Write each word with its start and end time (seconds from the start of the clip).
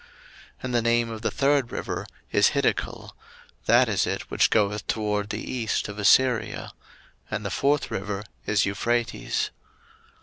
01:002:014 0.01 0.09
And 0.63 0.73
the 0.73 0.81
name 0.81 1.09
of 1.11 1.21
the 1.21 1.29
third 1.29 1.71
river 1.71 2.07
is 2.31 2.49
Hiddekel: 2.55 3.11
that 3.67 3.87
is 3.87 4.07
it 4.07 4.31
which 4.31 4.49
goeth 4.49 4.87
toward 4.87 5.29
the 5.29 5.43
east 5.43 5.87
of 5.87 5.99
Assyria. 5.99 6.71
And 7.29 7.45
the 7.45 7.51
fourth 7.51 7.91
river 7.91 8.23
is 8.47 8.65
Euphrates. 8.65 9.51